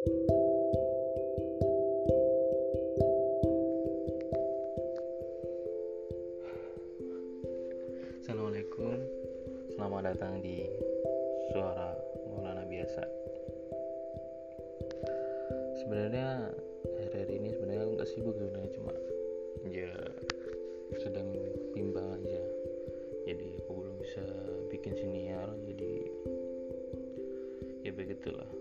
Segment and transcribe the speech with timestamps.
[0.00, 0.16] Assalamualaikum.
[9.76, 10.64] Selamat datang di
[11.52, 11.92] Suara
[12.32, 13.04] Maulana Biasa.
[15.84, 16.48] Sebenarnya
[17.04, 18.96] hari-hari ini sebenarnya aku nggak sibuk sebenarnya cuma
[19.68, 19.92] ya
[20.96, 21.28] sedang
[21.76, 22.40] bimbang aja.
[23.28, 24.24] Jadi aku belum bisa
[24.72, 26.08] bikin siniar jadi
[27.84, 28.59] ya begitulah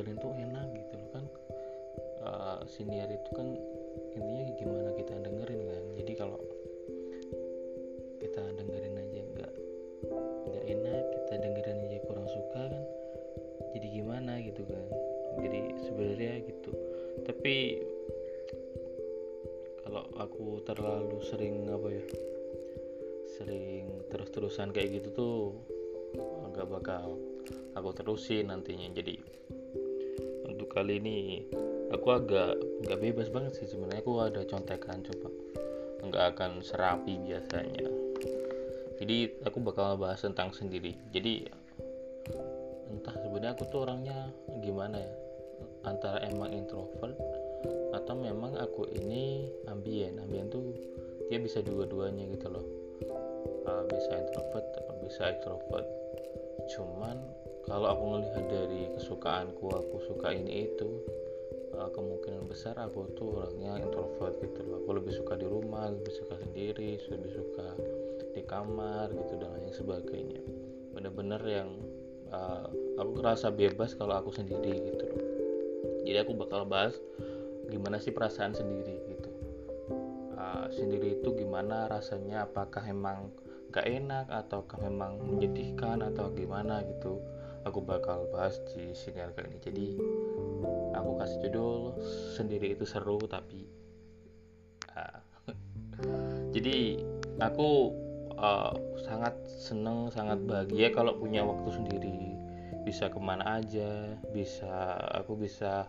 [0.00, 1.24] dengerin tuh enak gitu loh kan.
[2.20, 3.52] Uh, siniar itu kan
[4.16, 5.84] intinya gimana kita dengerin kan.
[6.00, 6.40] Jadi kalau
[8.16, 9.52] kita dengerin aja nggak
[10.48, 12.84] nggak enak kita dengerin aja kurang suka kan
[13.76, 14.86] jadi gimana gitu kan.
[15.44, 16.72] Jadi sebenarnya gitu.
[17.28, 17.56] Tapi
[19.84, 22.04] kalau aku terlalu sering apa ya
[23.36, 25.36] sering terus-terusan kayak gitu tuh
[26.56, 27.20] nggak bakal
[27.76, 28.88] aku terusin nantinya.
[28.96, 29.40] Jadi
[30.70, 31.44] kali ini.
[31.90, 32.54] Aku agak
[32.86, 34.00] nggak bebas banget sih sebenarnya.
[34.06, 35.28] Aku ada contekan coba.
[36.06, 37.90] Nggak akan serapi biasanya.
[39.02, 40.94] Jadi aku bakal bahas tentang sendiri.
[41.10, 41.50] Jadi
[42.88, 44.30] entah sebenarnya aku tuh orangnya
[44.62, 45.12] gimana ya?
[45.84, 47.18] Antara emang introvert
[47.90, 50.22] atau memang aku ini ambien.
[50.22, 50.72] Ambien tuh
[51.26, 52.66] dia bisa dua-duanya gitu loh.
[53.66, 54.70] Uh, bisa introvert
[55.10, 55.88] bisa extrovert.
[56.70, 57.18] Cuman
[57.68, 60.88] kalau aku melihat dari kesukaanku aku suka ini itu
[61.76, 64.82] uh, kemungkinan besar aku tuh orangnya introvert gitu loh.
[64.84, 67.68] Aku lebih suka di rumah lebih suka sendiri lebih suka
[68.30, 70.42] di kamar gitu dan lain sebagainya.
[70.94, 71.70] Bener-bener yang
[72.30, 72.66] uh,
[72.98, 75.24] aku ngerasa bebas kalau aku sendiri gitu loh.
[76.06, 76.96] Jadi aku bakal bahas
[77.70, 79.30] gimana sih perasaan sendiri gitu.
[80.34, 82.48] Uh, sendiri itu gimana rasanya?
[82.48, 83.30] Apakah emang
[83.70, 87.22] gak enak ataukah memang menyedihkan atau gimana gitu
[87.64, 89.58] aku bakal bahas di sini kali ini.
[89.60, 89.86] Jadi
[90.96, 91.96] aku kasih judul
[92.36, 93.68] sendiri itu seru tapi
[94.96, 95.20] uh,
[96.54, 97.00] jadi
[97.40, 97.94] aku
[98.36, 98.72] uh,
[99.04, 102.18] sangat seneng sangat bahagia kalau punya waktu sendiri.
[102.80, 105.86] Bisa ke mana aja bisa aku bisa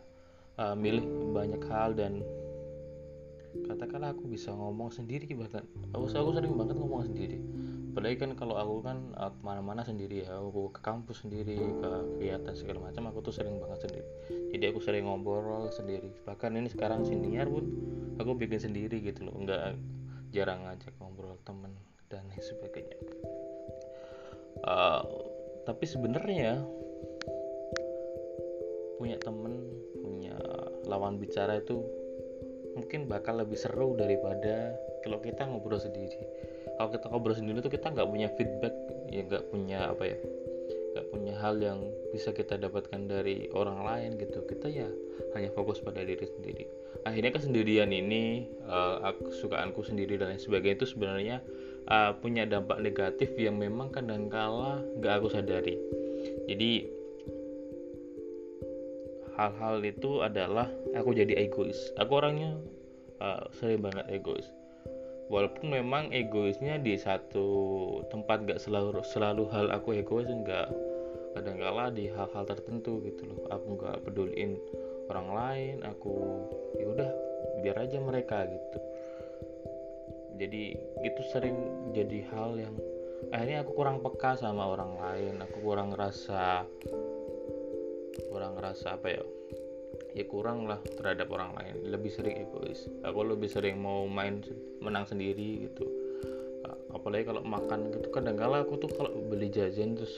[0.59, 2.19] uh, milih banyak hal dan
[3.67, 7.39] katakanlah aku bisa ngomong sendiri bahkan aku, aku sering banget ngomong sendiri
[7.91, 10.39] apalagi kan kalau aku kan uh, ke mana-mana sendiri ya.
[10.39, 14.07] Aku ke kampus sendiri ke kegiatan segala macam aku tuh sering banget sendiri.
[14.55, 16.07] Jadi aku sering ngobrol sendiri.
[16.23, 17.67] Bahkan ini sekarang siniar pun
[18.15, 19.35] aku bikin sendiri gitu loh.
[19.35, 19.75] Nggak
[20.31, 21.75] jarang ngajak ngobrol temen
[22.07, 22.95] dan sebagainya.
[24.63, 25.03] Uh,
[25.67, 26.63] tapi sebenarnya
[28.95, 29.57] punya temen
[29.99, 30.37] punya
[30.87, 31.81] lawan bicara itu
[32.77, 36.21] mungkin bakal lebih seru daripada kalau kita ngobrol sendiri
[36.81, 38.73] kalau kita ngobrol sendiri tuh kita nggak punya feedback
[39.13, 40.17] ya nggak punya apa ya
[40.91, 41.77] nggak punya hal yang
[42.09, 44.41] bisa kita dapatkan dari orang lain gitu.
[44.49, 44.89] Kita ya
[45.37, 46.65] hanya fokus pada diri sendiri.
[47.05, 49.13] Akhirnya kesendirian ini uh,
[49.85, 51.37] sendiri dan lain sebagainya itu sebenarnya
[51.85, 55.77] uh, punya dampak negatif yang memang kadangkala nggak aku sadari.
[56.49, 56.89] Jadi
[59.37, 60.65] hal-hal itu adalah
[60.97, 61.93] aku jadi egois.
[62.01, 62.57] Aku orangnya
[63.21, 64.49] uh, sering banget egois
[65.27, 67.47] walaupun memang egoisnya di satu
[68.09, 70.71] tempat gak selalu selalu hal aku egois enggak
[71.31, 73.39] kadang-kala di hal-hal tertentu gitu loh.
[73.51, 74.59] Aku nggak peduliin
[75.07, 76.15] orang lain aku
[76.75, 77.11] ya udah
[77.63, 78.79] biar aja mereka gitu.
[80.41, 81.55] Jadi itu sering
[81.95, 82.75] jadi hal yang
[83.29, 86.65] akhirnya aku kurang peka sama orang lain aku kurang ngerasa
[88.33, 89.23] kurang ngerasa apa ya
[90.11, 91.75] ya kurang lah terhadap orang lain.
[91.87, 92.87] Lebih sering egois.
[93.03, 94.43] Aku lebih sering mau main
[94.83, 95.87] menang sendiri gitu.
[96.91, 100.11] Apalagi kalau makan gitu kadang-kala aku tuh kalau beli jajan terus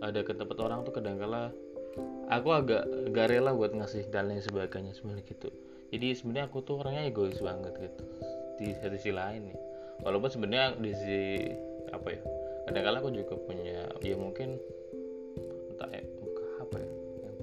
[0.00, 1.52] ada ke tempat orang tuh kadang-kala
[2.32, 5.52] aku agak gak rela buat ngasih dan lain sebagainya sebenarnya gitu.
[5.92, 8.04] Jadi sebenarnya aku tuh orangnya egois banget gitu
[8.56, 9.58] di satu sisi lain nih.
[10.02, 11.22] Walaupun sebenarnya di sisi
[11.92, 12.20] apa ya
[12.66, 14.56] kadang-kala aku juga punya ya mungkin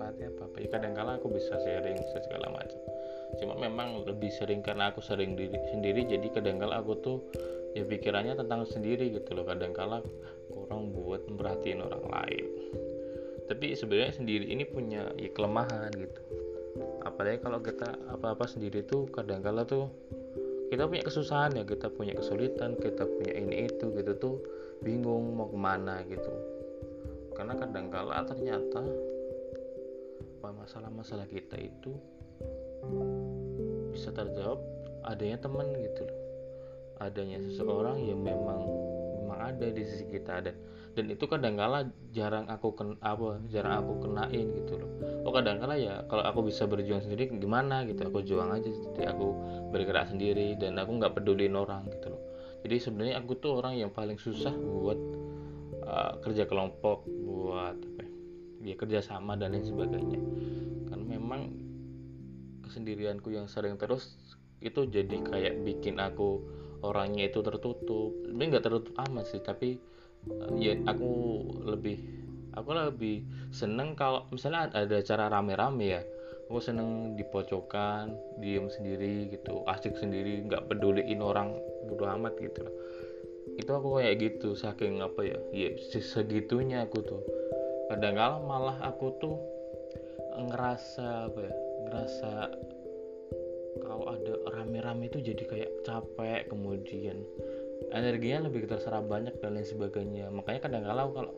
[0.10, 2.80] empati apa apa ya kadang-kala aku bisa sharing segala macam.
[3.38, 7.18] Cuma memang lebih sering karena aku sering diri sendiri jadi kadang-kala aku tuh
[7.78, 9.46] ya pikirannya tentang sendiri gitu loh.
[9.46, 10.02] Kadang-kala
[10.50, 12.46] kurang buat memperhatiin orang lain.
[13.46, 16.22] Tapi sebenarnya sendiri ini punya ya kelemahan gitu.
[17.06, 19.90] Apalagi kalau kita apa-apa sendiri tuh kadang-kala tuh
[20.74, 21.64] kita punya kesusahan ya.
[21.66, 24.36] Kita punya kesulitan kita punya ini itu gitu tuh
[24.82, 26.34] bingung mau ke mana gitu.
[27.38, 28.84] Karena kadang-kala ternyata
[30.48, 32.00] masalah-masalah kita itu
[33.92, 34.64] bisa terjawab
[35.04, 36.20] adanya teman gitu loh.
[37.04, 38.64] Adanya seseorang yang memang
[39.20, 40.56] memang ada di sisi kita dan
[40.96, 44.90] dan itu kadang kala jarang aku ken apa jarang aku kenain gitu loh.
[45.28, 49.12] Oh kadang kala ya kalau aku bisa berjuang sendiri gimana gitu aku juang aja jadi
[49.12, 49.28] aku
[49.76, 52.22] bergerak sendiri dan aku nggak pedulin orang gitu loh.
[52.64, 55.00] Jadi sebenarnya aku tuh orang yang paling susah buat
[55.88, 57.89] uh, kerja kelompok buat apa
[58.62, 60.20] ya, ya kerja sama dan lain sebagainya.
[60.92, 61.42] Kan memang
[62.64, 64.20] kesendirianku yang sering terus
[64.60, 66.44] itu jadi kayak bikin aku
[66.84, 68.12] orangnya itu tertutup.
[68.28, 69.80] Ini nggak tertutup amat sih tapi
[70.28, 71.12] uh, ya aku
[71.64, 71.98] lebih
[72.56, 73.24] aku lebih
[73.56, 76.02] seneng kalau misalnya ada acara rame-rame ya
[76.50, 81.54] aku seneng dipocokan diem sendiri gitu asik sendiri nggak peduliin orang
[81.86, 82.66] bodo amat gitu
[83.54, 85.70] itu aku kayak gitu saking apa ya ya
[86.02, 87.22] segitunya aku tuh
[87.90, 89.36] kadang kala malah aku tuh
[90.40, 91.54] ngerasa apa ya
[91.90, 92.32] ngerasa
[93.82, 97.26] kalau ada rame-rame itu jadi kayak capek kemudian
[97.90, 100.30] energinya lebih terserap banyak dan lain sebagainya.
[100.30, 101.34] Makanya kadang kala kalau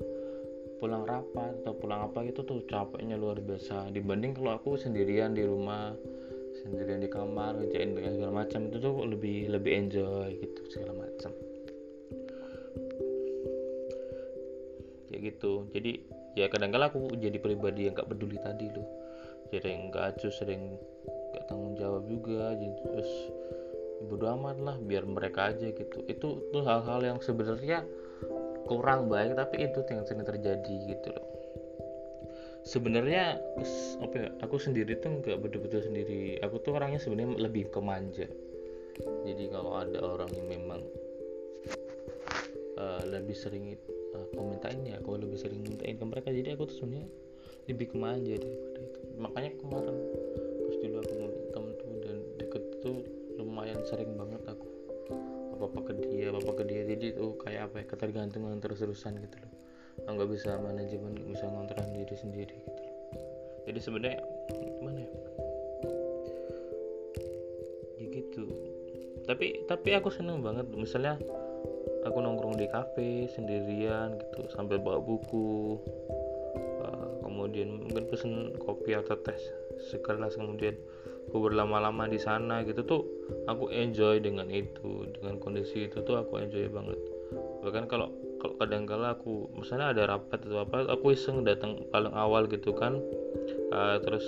[0.82, 3.94] pulang rapat atau pulang apa gitu tuh capeknya luar biasa.
[3.94, 5.94] Dibanding kalau aku sendirian di rumah
[6.66, 11.32] sendirian di kamar ngerjain dengan segala macam itu tuh lebih lebih enjoy gitu segala macam.
[15.08, 15.54] Kayak gitu.
[15.72, 15.92] Jadi
[16.38, 18.88] ya kadang-kala aku jadi pribadi yang gak peduli tadi loh.
[19.52, 20.80] Sering gacu sering
[21.36, 23.12] gak tanggung jawab juga jadi terus
[24.02, 25.98] bodo amat lah biar mereka aja gitu.
[26.08, 27.84] Itu tuh hal-hal yang sebenarnya
[28.66, 31.28] kurang baik tapi itu yang sering terjadi gitu loh.
[32.62, 33.42] Sebenarnya
[34.06, 36.38] apa ya, aku sendiri tuh nggak betul-betul sendiri.
[36.46, 38.30] Aku tuh orangnya sebenarnya lebih kemanja.
[39.26, 40.82] Jadi kalau ada orang yang memang
[42.78, 43.74] uh, lebih sering
[44.16, 46.30] aku mintain ya aku lebih sering mintain ke mereka.
[46.32, 47.08] Jadi aku tuh sebenarnya
[47.70, 49.96] lebih kemanja daripada itu makanya kemarin
[50.66, 51.16] pas dulu aku
[51.54, 52.98] temen tuh dan deket tuh
[53.38, 54.68] lumayan sering banget aku.
[55.56, 56.82] Apa apa ke dia apa apa ke dia.
[56.88, 59.54] Jadi tuh kayak apa ya ketergantungan terus-terusan gitu loh.
[60.10, 62.96] Nggak bisa manajemen nggak bisa ngontrol diri sendiri gitu loh.
[63.70, 64.20] Jadi sebenarnya
[64.82, 65.12] gimana ya?
[68.02, 68.44] Ya gitu.
[69.30, 70.66] Tapi tapi aku seneng banget.
[70.74, 71.22] Misalnya
[72.06, 75.78] aku nongkrong di kafe sendirian gitu sambil bawa buku.
[76.82, 79.38] Uh, kemudian mungkin pesen kopi atau teh
[79.90, 80.76] segelas kemudian
[81.30, 83.02] aku berlama-lama di sana gitu tuh
[83.46, 86.98] aku enjoy dengan itu dengan kondisi itu tuh aku enjoy banget.
[87.62, 88.10] Bahkan kalau
[88.42, 92.74] kalau kadang kala aku misalnya ada rapat atau apa aku iseng datang paling awal gitu
[92.74, 92.98] kan.
[93.72, 94.26] Uh, terus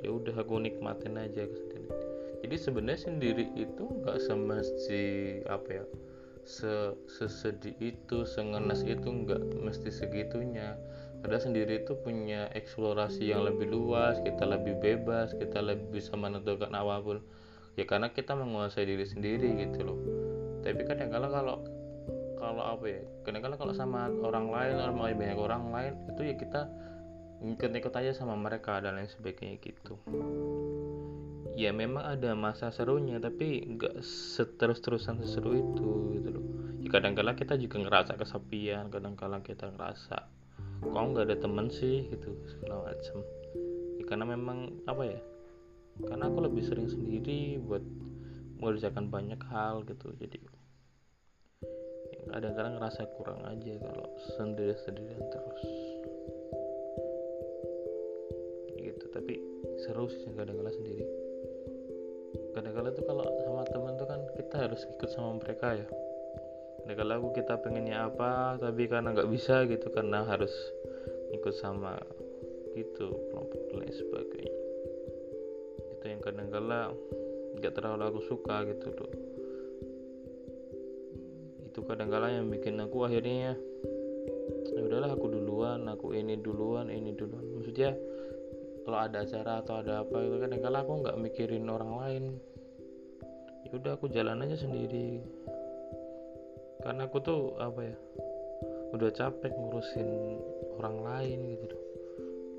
[0.00, 1.44] ya udah aku nikmatin aja
[2.48, 5.04] jadi sebenarnya sendiri itu nggak semesti
[5.52, 5.84] apa ya
[6.48, 10.80] se sesedih itu sengenas itu nggak mesti segitunya.
[11.20, 16.72] Ada sendiri itu punya eksplorasi yang lebih luas kita lebih bebas kita lebih bisa menentukan
[16.72, 17.20] apa pun.
[17.76, 19.98] Ya karena kita menguasai diri sendiri gitu loh.
[20.64, 21.56] Tapi kadang kala kalau
[22.40, 26.34] kalau apa ya kadang kala kalau sama orang lain orang banyak orang lain itu ya
[26.38, 26.60] kita
[27.38, 29.98] ngikut-ngikut aja sama mereka dan lain sebagainya gitu
[31.58, 36.44] ya memang ada masa serunya tapi nggak seterus-terusan seseru itu gitu loh.
[36.78, 40.16] Ya kadang-kala kita juga ngerasa kesepian kadang-kala kita ngerasa
[40.78, 42.06] kok nggak ada temen sih?
[42.06, 43.26] gitu segala macam
[43.98, 45.20] ya, karena memang apa ya
[46.06, 47.82] karena aku lebih sering sendiri buat
[48.62, 50.14] mengerjakan banyak hal gitu.
[50.14, 50.38] Jadi
[52.30, 54.06] kadang-kadang ngerasa kurang aja kalau
[54.38, 55.62] sendiri-sendirian terus.
[58.78, 59.42] Gitu tapi
[59.82, 61.17] seru sih kadang-kadang sendiri
[62.68, 65.88] kadang-kadang tuh kalau sama teman tuh kan kita harus ikut sama mereka ya.
[66.84, 70.52] Kadang-kadang aku kita pengennya apa tapi karena nggak bisa gitu karena harus
[71.32, 71.96] ikut sama
[72.76, 74.56] gitu kelompok lain sebagainya.
[75.96, 76.92] Itu yang kadang-kadang
[77.56, 79.12] nggak terlalu aku suka gitu loh.
[81.72, 83.56] Itu kadang-kadang yang bikin aku akhirnya
[84.76, 87.48] ya udahlah aku duluan aku ini duluan ini duluan.
[87.48, 87.96] Maksudnya
[88.84, 92.24] kalau ada acara atau ada apa itu kan kalau aku nggak mikirin orang lain
[93.68, 95.20] ya udah aku jalan aja sendiri.
[96.80, 97.96] Karena aku tuh apa ya
[98.96, 100.08] udah capek ngurusin
[100.80, 101.84] orang lain gitu loh.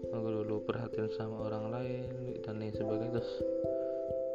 [0.10, 2.06] Aku dulu perhatian sama orang lain
[2.46, 3.32] dan lain sebagainya terus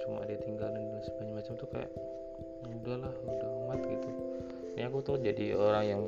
[0.04, 1.90] cuma ditinggalin dan sebagainya macam tuh kayak
[2.66, 4.08] ya udahlah udah amat gitu.
[4.74, 6.02] Ini aku tuh jadi orang yang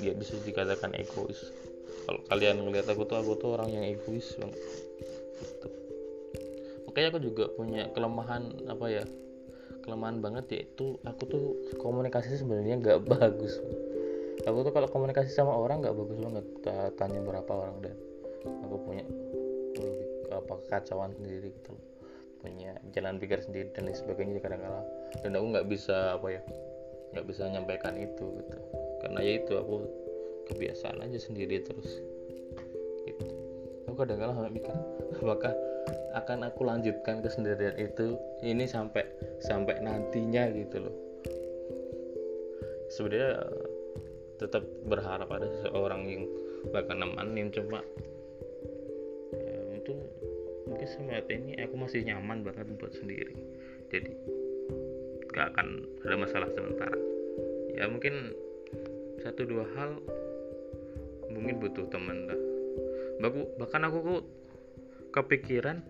[0.00, 1.52] ya bisa dikatakan egois.
[2.08, 4.56] Kalau kalian ngeliat aku tuh aku tuh orang yang egois banget.
[5.36, 5.68] Gitu.
[6.88, 9.04] Makanya aku juga punya kelemahan apa ya
[9.82, 11.44] kelemahan banget yaitu aku tuh
[11.82, 13.58] komunikasi sebenarnya nggak bagus.
[14.42, 16.46] Aku tuh kalau komunikasi sama orang nggak bagus banget.
[16.98, 17.96] Tanya berapa orang dan
[18.66, 19.04] aku punya
[20.32, 21.76] apa kekacauan sendiri gitu
[22.42, 24.82] punya jalan pikir sendiri dan lain sebagainya kadang-kadang.
[25.22, 26.42] Dan aku nggak bisa apa ya
[27.14, 28.58] nggak bisa menyampaikan itu gitu.
[28.98, 29.74] Karena ya itu aku
[30.50, 32.02] kebiasaan aja sendiri terus.
[33.06, 33.24] Gitu.
[33.86, 34.74] Aku kadang-kadang mikir
[35.22, 35.54] apakah
[36.12, 39.04] akan aku lanjutkan kesendirian itu ini sampai
[39.40, 40.96] sampai nantinya gitu loh.
[42.92, 43.40] Sebenarnya
[44.36, 46.24] tetap berharap ada seseorang yang
[46.70, 47.80] bakal nemenin coba
[49.32, 49.98] ya, untuk
[50.68, 53.34] mungkin saat ini aku masih nyaman banget buat sendiri.
[53.88, 54.12] Jadi
[55.32, 55.68] gak akan
[56.04, 56.98] ada masalah sementara.
[57.72, 58.36] Ya mungkin
[59.24, 59.96] satu dua hal
[61.32, 62.40] mungkin butuh teman lah
[63.56, 64.24] bahkan aku kok
[65.14, 65.84] kepikiran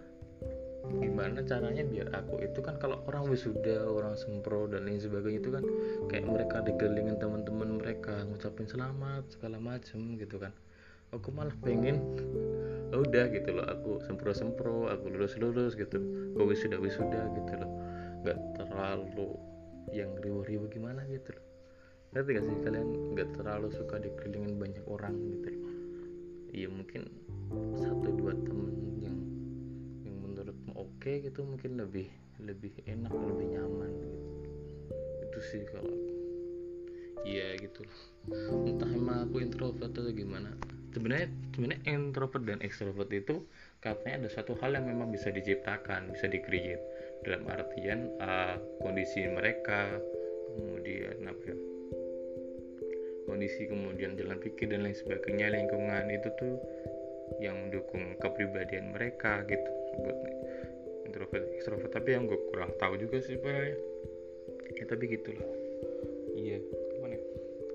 [0.90, 5.50] gimana caranya biar aku itu kan kalau orang wisuda orang sempro dan lain sebagainya itu
[5.54, 5.64] kan
[6.10, 10.50] kayak mereka dikelilingin teman-teman mereka ngucapin selamat segala macem gitu kan.
[11.12, 12.00] Aku malah pengen
[12.90, 16.00] oh, udah gitu loh aku sempro sempro aku lulus lulus gitu
[16.34, 17.70] aku wisuda wisuda gitu loh.
[18.26, 19.30] Nggak terlalu
[19.94, 21.44] yang ribu-ribu gimana gitu loh.
[22.12, 22.88] Ngerti gak kalian?
[23.16, 25.48] Nggak terlalu suka dikelilingin banyak orang gitu.
[25.52, 25.72] Loh
[26.52, 27.08] iya mungkin
[27.80, 29.00] satu dua temen
[30.82, 32.10] oke okay gitu mungkin lebih
[32.42, 34.18] lebih enak lebih nyaman gitu.
[35.30, 35.94] Itu sih kalau
[37.22, 37.86] iya gitu
[38.66, 40.50] entah emang aku introvert atau gimana.
[40.92, 43.46] Sebenarnya sebenarnya introvert dan extrovert itu
[43.80, 46.82] katanya ada satu hal yang memang bisa diciptakan bisa di create
[47.22, 49.98] dalam artian uh, kondisi mereka
[50.58, 51.56] kemudian apa ya
[53.24, 56.60] kondisi kemudian jalan pikir dan lain sebagainya lingkungan itu tuh
[57.40, 59.70] yang mendukung kepribadian mereka gitu
[61.12, 61.92] introvert extrovert.
[61.92, 63.76] Tapi yang gue kurang tahu juga sih sebenarnya
[64.72, 65.48] ya tapi gitulah.
[66.32, 66.58] Iya.
[66.96, 67.24] Gimana ya?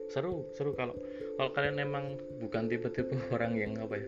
[0.08, 0.96] seru seru kalau
[1.36, 4.08] kalau kalian emang bukan tipe-tipe orang yang apa ya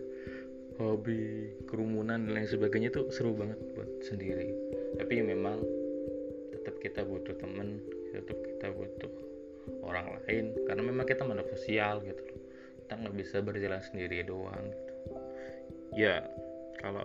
[0.80, 4.50] hobi kerumunan dan lain sebagainya tuh seru banget buat sendiri.
[4.96, 5.60] Tapi memang
[6.56, 7.84] tetap kita butuh temen
[8.16, 9.12] tetap kita butuh
[9.84, 10.56] orang lain.
[10.66, 12.40] Karena memang kita makhluk sosial gitu loh.
[12.84, 14.94] Kita nggak bisa berjalan sendiri doang gitu.
[16.00, 16.24] Ya
[16.80, 17.04] kalau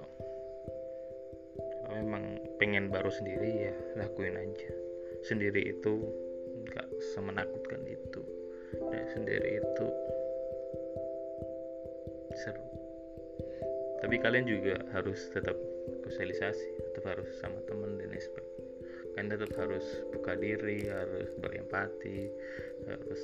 [1.95, 4.71] memang pengen baru sendiri ya lakuin aja.
[5.23, 6.03] Sendiri itu
[6.67, 8.23] nggak semenakutkan itu.
[8.75, 9.87] Dan sendiri itu
[12.35, 12.65] seru.
[14.03, 15.55] Tapi kalian juga harus tetap
[16.05, 18.69] sosialisasi tetap harus sama teman dan sebagainya.
[19.15, 22.27] Kalian tetap harus buka diri harus berempati
[22.91, 23.23] harus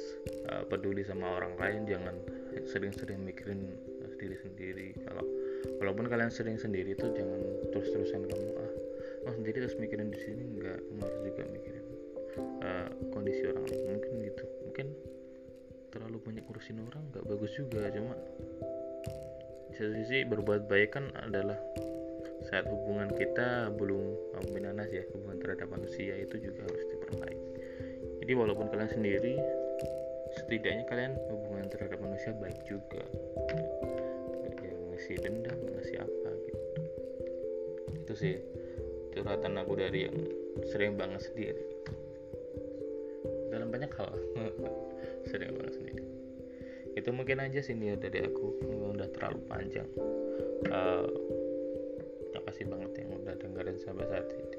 [0.49, 1.81] uh, peduli sama orang lain.
[1.91, 2.17] Jangan
[2.65, 3.75] sering-sering mikirin
[4.21, 4.89] diri sendiri.
[5.09, 5.25] Kalau
[5.81, 7.41] walaupun kalian sering sendiri tuh jangan
[7.73, 8.73] terus-terusan kamu ah
[9.29, 10.43] oh sendiri terus mikirin di sini.
[10.57, 11.85] Enggak kamu harus juga mikirin
[12.65, 13.81] uh, kondisi orang lain.
[13.97, 14.87] Mungkin gitu mungkin
[15.91, 18.15] terlalu banyak urusin orang nggak bagus juga cuma
[19.71, 21.59] di satu sisi berbuat baik kan adalah
[22.47, 24.17] saat hubungan kita belum
[24.55, 27.51] minanas ya hubungan terhadap manusia itu juga harus diperbaiki.
[28.25, 29.35] Jadi walaupun kalian sendiri
[30.39, 33.03] setidaknya kalian hubungan terhadap manusia baik juga
[35.11, 36.63] ngasih dendam ngasih apa gitu.
[37.99, 38.35] Itu sih
[39.11, 40.15] curhatan aku dari yang
[40.71, 41.67] sering banget sendiri
[43.51, 44.15] dalam banyak hal.
[45.27, 46.05] Sering banget sendiri
[46.95, 48.55] itu mungkin aja sih nih dari aku.
[48.95, 49.87] Udah terlalu panjang.
[50.69, 51.07] Uh,
[52.35, 54.59] makasih banget yang udah dengerin sampai saat ini.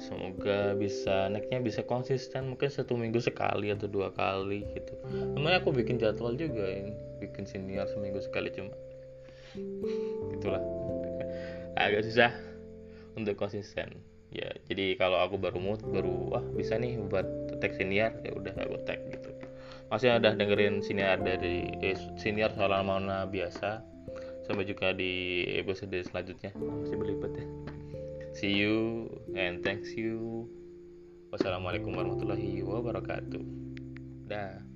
[0.00, 2.56] Semoga bisa naiknya bisa konsisten.
[2.56, 4.94] Mungkin satu minggu sekali atau dua kali gitu.
[5.08, 8.72] Sebenarnya aku bikin jadwal juga yang bikin senior seminggu sekali cuma
[10.34, 10.62] itulah
[11.78, 12.32] agak susah
[13.14, 13.98] untuk konsisten.
[14.28, 17.24] Ya jadi kalau aku baru mood baru wah bisa nih buat
[17.64, 19.30] tag senior ya udah aku tag gitu.
[19.88, 23.80] Masih ada dengerin senior dari eh, senior soal mana biasa
[24.44, 26.52] sampai juga di episode selanjutnya.
[26.56, 27.46] Masih berlipat ya.
[28.36, 30.44] See you and thanks you.
[31.32, 33.44] Wassalamualaikum warahmatullahi wabarakatuh.
[34.28, 34.67] Dah